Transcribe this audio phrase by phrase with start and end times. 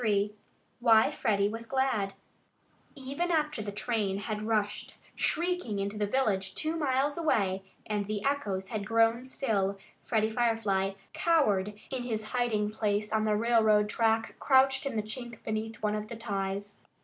[0.01, 0.33] XXIII
[0.79, 2.15] WHY FREDDIE WAS GLAD
[2.95, 8.25] Even after the train had rushed shrieking into the village two miles away, and the
[8.25, 14.35] echoes had grown still, Freddie Firefly cowered in his hiding place on the railroad track,
[14.39, 16.77] crouched in the chink beneath one of the ties.